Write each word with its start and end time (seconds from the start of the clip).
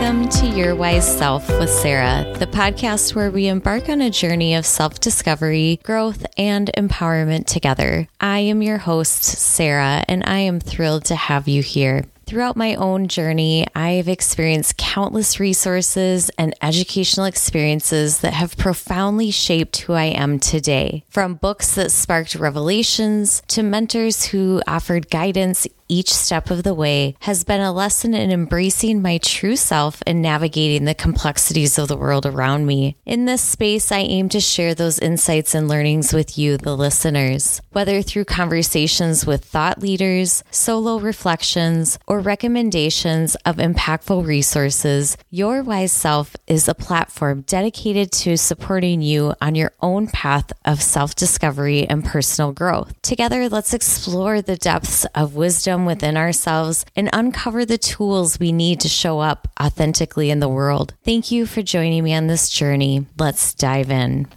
Welcome 0.00 0.30
to 0.30 0.46
Your 0.46 0.74
Wise 0.74 1.18
Self 1.18 1.46
with 1.60 1.68
Sara, 1.68 2.32
the 2.38 2.46
podcast 2.46 3.14
where 3.14 3.30
we 3.30 3.48
embark 3.48 3.90
on 3.90 4.00
a 4.00 4.08
journey 4.08 4.54
of 4.54 4.64
self 4.64 4.98
discovery, 4.98 5.78
growth, 5.82 6.24
and 6.38 6.70
empowerment 6.74 7.44
together. 7.44 8.08
I 8.18 8.38
am 8.38 8.62
your 8.62 8.78
host, 8.78 9.22
Sara, 9.22 10.02
and 10.08 10.24
I 10.24 10.38
am 10.38 10.58
thrilled 10.58 11.04
to 11.04 11.16
have 11.16 11.48
you 11.48 11.62
here. 11.62 12.06
Throughout 12.24 12.56
my 12.56 12.76
own 12.76 13.08
journey, 13.08 13.66
I've 13.74 14.08
experienced 14.08 14.78
countless 14.78 15.38
resources 15.38 16.30
and 16.38 16.54
educational 16.62 17.26
experiences 17.26 18.20
that 18.20 18.32
have 18.32 18.56
profoundly 18.56 19.30
shaped 19.32 19.82
who 19.82 19.92
I 19.92 20.04
am 20.04 20.38
today. 20.38 21.04
From 21.10 21.34
books 21.34 21.74
that 21.74 21.90
sparked 21.90 22.36
revelations 22.36 23.42
to 23.48 23.62
mentors 23.62 24.26
who 24.26 24.62
offered 24.66 25.10
guidance 25.10 25.66
each 25.90 26.12
step 26.12 26.50
of 26.50 26.62
the 26.62 26.72
way 26.72 27.16
has 27.20 27.42
been 27.42 27.60
a 27.60 27.72
lesson 27.72 28.14
in 28.14 28.30
embracing 28.30 29.02
my 29.02 29.18
true 29.18 29.56
self 29.56 30.02
and 30.06 30.22
navigating 30.22 30.84
the 30.84 30.94
complexities 30.94 31.78
of 31.78 31.88
the 31.88 31.96
world 31.96 32.24
around 32.24 32.64
me. 32.64 32.96
In 33.04 33.24
this 33.24 33.42
space, 33.42 33.90
I 33.90 33.98
aim 33.98 34.28
to 34.30 34.40
share 34.40 34.74
those 34.74 35.00
insights 35.00 35.54
and 35.54 35.68
learnings 35.68 36.12
with 36.12 36.38
you, 36.38 36.56
the 36.56 36.76
listeners, 36.76 37.60
whether 37.72 38.02
through 38.02 38.26
conversations 38.26 39.26
with 39.26 39.44
thought 39.44 39.80
leaders, 39.80 40.44
solo 40.52 41.00
reflections, 41.00 41.98
or 42.06 42.20
recommendations 42.20 43.34
of 43.44 43.56
impactful 43.56 44.24
resources. 44.24 45.16
Your 45.30 45.62
Wise 45.62 45.92
Self 45.92 46.36
is 46.46 46.68
a 46.68 46.74
platform 46.74 47.42
dedicated 47.42 48.12
to 48.12 48.36
supporting 48.36 49.02
you 49.02 49.34
on 49.40 49.56
your 49.56 49.72
own 49.80 50.06
path 50.06 50.52
of 50.64 50.80
self 50.80 51.16
discovery 51.16 51.86
and 51.88 52.04
personal 52.04 52.52
growth. 52.52 52.94
Together, 53.02 53.48
let's 53.48 53.74
explore 53.74 54.40
the 54.40 54.56
depths 54.56 55.04
of 55.14 55.34
wisdom 55.34 55.79
within 55.84 56.16
ourselves 56.16 56.84
and 56.94 57.08
uncover 57.12 57.64
the 57.64 57.78
tools 57.78 58.38
we 58.38 58.52
need 58.52 58.80
to 58.80 58.88
show 58.88 59.20
up 59.20 59.48
authentically 59.60 60.30
in 60.30 60.40
the 60.40 60.48
world. 60.48 60.94
Thank 61.04 61.30
you 61.30 61.46
for 61.46 61.62
joining 61.62 62.04
me 62.04 62.14
on 62.14 62.26
this 62.26 62.48
journey. 62.48 63.06
Let's 63.18 63.54
dive 63.54 63.90
in. 63.90 64.28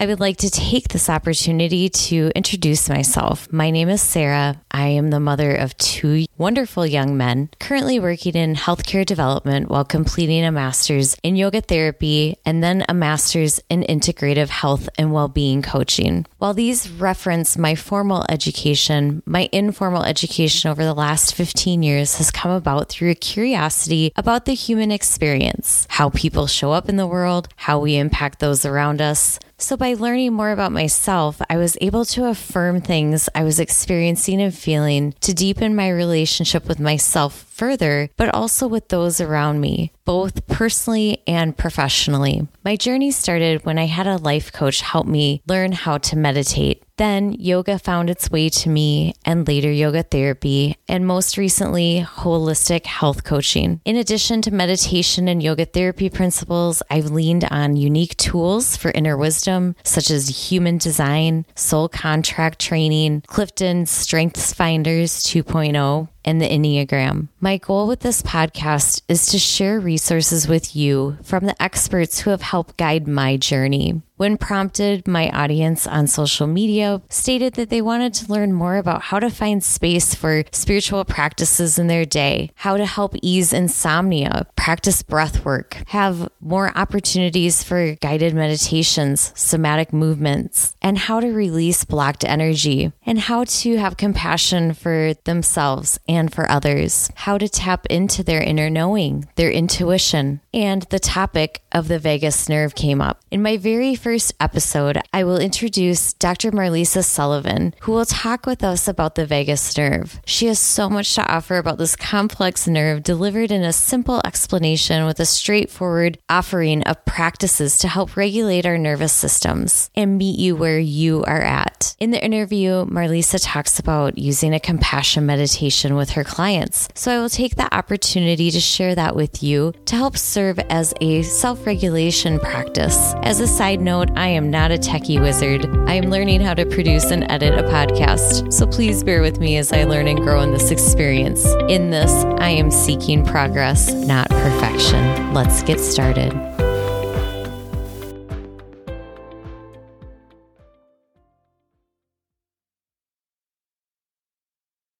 I 0.00 0.06
would 0.06 0.18
like 0.18 0.38
to 0.38 0.48
take 0.48 0.88
this 0.88 1.10
opportunity 1.10 1.90
to 1.90 2.32
introduce 2.34 2.88
myself. 2.88 3.52
My 3.52 3.70
name 3.70 3.90
is 3.90 4.00
Sara. 4.00 4.58
I 4.70 4.86
am 4.86 5.10
the 5.10 5.20
mother 5.20 5.54
of 5.54 5.76
two 5.76 6.24
wonderful 6.40 6.86
young 6.86 7.18
men, 7.18 7.50
currently 7.60 8.00
working 8.00 8.34
in 8.34 8.54
healthcare 8.54 9.04
development 9.04 9.68
while 9.68 9.84
completing 9.84 10.42
a 10.42 10.50
master's 10.50 11.14
in 11.22 11.36
yoga 11.36 11.60
therapy 11.60 12.34
and 12.46 12.64
then 12.64 12.82
a 12.88 12.94
master's 12.94 13.60
in 13.68 13.82
integrative 13.82 14.48
health 14.48 14.88
and 14.96 15.12
well 15.12 15.28
being 15.28 15.60
coaching. 15.60 16.24
While 16.38 16.54
these 16.54 16.90
reference 16.90 17.58
my 17.58 17.74
formal 17.74 18.24
education, 18.30 19.22
my 19.26 19.50
informal 19.52 20.02
education 20.02 20.70
over 20.70 20.82
the 20.82 20.94
last 20.94 21.34
15 21.34 21.82
years 21.82 22.16
has 22.16 22.30
come 22.30 22.52
about 22.52 22.88
through 22.88 23.10
a 23.10 23.14
curiosity 23.14 24.10
about 24.16 24.46
the 24.46 24.54
human 24.54 24.90
experience, 24.90 25.86
how 25.90 26.08
people 26.08 26.46
show 26.46 26.72
up 26.72 26.88
in 26.88 26.96
the 26.96 27.06
world, 27.06 27.48
how 27.56 27.78
we 27.78 27.96
impact 27.96 28.38
those 28.38 28.64
around 28.64 29.02
us 29.02 29.38
so, 29.62 29.76
by 29.76 29.92
learning 29.92 30.32
more 30.32 30.52
about 30.52 30.72
myself, 30.72 31.42
I 31.50 31.58
was 31.58 31.76
able 31.82 32.06
to 32.06 32.24
affirm 32.24 32.80
things 32.80 33.28
I 33.34 33.44
was 33.44 33.60
experiencing 33.60 34.40
and 34.40 34.54
feeling 34.54 35.12
to 35.20 35.34
deepen 35.34 35.76
my 35.76 35.90
relationship 35.90 36.29
with 36.38 36.78
myself 36.78 37.46
further, 37.50 38.08
but 38.16 38.32
also 38.34 38.66
with 38.66 38.88
those 38.88 39.20
around 39.20 39.60
me, 39.60 39.92
both 40.04 40.46
personally 40.46 41.22
and 41.26 41.56
professionally. 41.56 42.46
My 42.64 42.76
journey 42.76 43.10
started 43.10 43.64
when 43.64 43.78
I 43.78 43.86
had 43.86 44.06
a 44.06 44.16
life 44.16 44.52
coach 44.52 44.80
help 44.80 45.06
me 45.06 45.42
learn 45.46 45.72
how 45.72 45.98
to 45.98 46.16
meditate. 46.16 46.82
Then 46.96 47.32
yoga 47.32 47.78
found 47.78 48.10
its 48.10 48.30
way 48.30 48.50
to 48.50 48.68
me, 48.68 49.14
and 49.24 49.48
later 49.48 49.72
yoga 49.72 50.02
therapy, 50.02 50.76
and 50.86 51.06
most 51.06 51.38
recently, 51.38 52.04
holistic 52.06 52.84
health 52.84 53.24
coaching. 53.24 53.80
In 53.86 53.96
addition 53.96 54.42
to 54.42 54.50
meditation 54.50 55.26
and 55.26 55.42
yoga 55.42 55.64
therapy 55.64 56.10
principles, 56.10 56.82
I've 56.90 57.10
leaned 57.10 57.44
on 57.44 57.76
unique 57.76 58.18
tools 58.18 58.76
for 58.76 58.90
inner 58.90 59.16
wisdom, 59.16 59.76
such 59.82 60.10
as 60.10 60.50
human 60.50 60.76
design, 60.76 61.46
soul 61.54 61.88
contract 61.88 62.58
training, 62.58 63.22
Clifton 63.26 63.86
Strengths 63.86 64.52
Finders 64.52 65.24
2.0, 65.24 66.08
and 66.24 66.40
the 66.40 66.48
Enneagram. 66.48 67.28
My 67.40 67.56
goal 67.56 67.86
with 67.86 68.00
this 68.00 68.22
podcast 68.22 69.02
is 69.08 69.26
to 69.26 69.38
share 69.38 69.80
resources 69.80 70.46
with 70.46 70.76
you 70.76 71.16
from 71.22 71.46
the 71.46 71.60
experts 71.62 72.20
who 72.20 72.30
have 72.30 72.42
helped 72.42 72.76
guide 72.76 73.08
my 73.08 73.36
journey. 73.36 74.02
When 74.16 74.36
prompted, 74.36 75.08
my 75.08 75.30
audience 75.30 75.86
on 75.86 76.06
social 76.06 76.46
media 76.46 77.00
stated 77.08 77.54
that 77.54 77.70
they 77.70 77.80
wanted 77.80 78.12
to 78.14 78.30
learn 78.30 78.52
more 78.52 78.76
about 78.76 79.00
how 79.00 79.18
to 79.18 79.30
find 79.30 79.64
space 79.64 80.14
for 80.14 80.44
spiritual 80.52 81.06
practices 81.06 81.78
in 81.78 81.86
their 81.86 82.04
day, 82.04 82.50
how 82.56 82.76
to 82.76 82.84
help 82.84 83.14
ease 83.22 83.54
insomnia, 83.54 84.46
practice 84.60 85.02
breath 85.02 85.42
work, 85.42 85.82
have 85.86 86.28
more 86.38 86.70
opportunities 86.76 87.62
for 87.62 87.94
guided 88.02 88.34
meditations, 88.34 89.32
somatic 89.34 89.90
movements, 89.90 90.76
and 90.82 90.98
how 90.98 91.18
to 91.18 91.32
release 91.32 91.82
blocked 91.86 92.24
energy, 92.24 92.92
and 93.06 93.18
how 93.18 93.42
to 93.44 93.78
have 93.78 93.96
compassion 93.96 94.74
for 94.74 95.14
themselves 95.24 95.98
and 96.06 96.30
for 96.30 96.48
others, 96.50 97.10
how 97.14 97.38
to 97.38 97.48
tap 97.48 97.86
into 97.86 98.22
their 98.22 98.42
inner 98.42 98.68
knowing, 98.68 99.26
their 99.36 99.50
intuition, 99.50 100.42
and 100.52 100.82
the 100.90 100.98
topic 100.98 101.62
of 101.72 101.88
the 101.88 101.98
vagus 101.98 102.48
nerve 102.48 102.74
came 102.74 103.00
up. 103.00 103.20
In 103.30 103.42
my 103.42 103.56
very 103.56 103.94
first 103.94 104.32
episode, 104.40 104.98
I 105.12 105.24
will 105.24 105.38
introduce 105.38 106.12
Dr. 106.14 106.50
Marlysa 106.50 107.04
Sullivan, 107.04 107.74
who 107.80 107.92
will 107.92 108.04
talk 108.04 108.46
with 108.46 108.64
us 108.64 108.88
about 108.88 109.14
the 109.14 109.26
vagus 109.26 109.76
nerve. 109.76 110.20
She 110.26 110.46
has 110.46 110.58
so 110.58 110.90
much 110.90 111.14
to 111.14 111.32
offer 111.32 111.56
about 111.56 111.78
this 111.78 111.96
complex 111.96 112.66
nerve 112.66 113.02
delivered 113.02 113.50
in 113.50 113.62
a 113.62 113.72
simple 113.72 114.20
explanation 114.24 115.04
with 115.04 115.20
a 115.20 115.26
straightforward 115.26 116.18
offering 116.28 116.82
of 116.84 117.04
practices 117.04 117.78
to 117.78 117.88
help 117.88 118.16
regulate 118.16 118.66
our 118.66 118.78
nervous 118.78 119.12
systems 119.12 119.90
and 119.94 120.18
meet 120.18 120.38
you 120.38 120.56
where 120.56 120.78
you 120.78 121.22
are 121.24 121.42
at. 121.42 121.94
In 121.98 122.10
the 122.10 122.24
interview, 122.24 122.86
Marlysa 122.86 123.38
talks 123.42 123.78
about 123.78 124.18
using 124.18 124.54
a 124.54 124.60
compassion 124.60 125.26
meditation 125.26 125.94
with 125.94 126.10
her 126.10 126.24
clients. 126.24 126.88
So 126.94 127.12
I 127.12 127.20
will 127.20 127.28
take 127.28 127.56
the 127.56 127.72
opportunity 127.74 128.50
to 128.50 128.60
share 128.60 128.94
that 128.94 129.14
with 129.14 129.42
you 129.42 129.72
to 129.86 129.96
help 129.96 130.16
serve 130.16 130.58
as 130.70 130.94
a 131.00 131.22
self 131.22 131.59
regulation 131.66 132.40
practice. 132.40 133.14
As 133.22 133.40
a 133.40 133.46
side 133.46 133.80
note, 133.80 133.90
note, 133.90 134.16
I 134.16 134.28
am 134.28 134.50
not 134.50 134.70
a 134.70 134.76
techie 134.76 135.20
wizard. 135.20 135.66
I 135.88 135.94
am 135.94 136.10
learning 136.10 136.40
how 136.40 136.54
to 136.54 136.64
produce 136.64 137.10
and 137.10 137.28
edit 137.28 137.58
a 137.58 137.64
podcast, 137.64 138.52
so 138.52 138.64
please 138.64 139.02
bear 139.02 139.20
with 139.20 139.40
me 139.40 139.56
as 139.56 139.72
I 139.72 139.82
learn 139.82 140.06
and 140.06 140.20
grow 140.20 140.40
in 140.42 140.52
this 140.52 140.70
experience. 140.70 141.44
In 141.68 141.90
this, 141.90 142.12
I 142.38 142.50
am 142.50 142.70
seeking 142.70 143.24
progress, 143.24 143.92
not 143.92 144.28
perfection. 144.30 145.34
Let's 145.34 145.64
get 145.64 145.80
started. 145.80 146.32